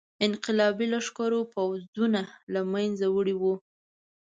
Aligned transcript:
انقلابي 0.25 0.85
لښکرو 0.93 1.39
پوځونه 1.53 2.21
له 2.53 2.61
منځه 2.73 3.05
وړي 3.15 3.35
وو. 3.41 3.53